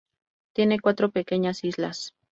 [0.53, 2.15] Tiene cuatro pequeñas islas.